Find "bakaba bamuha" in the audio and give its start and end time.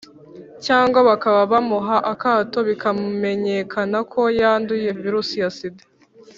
1.09-1.95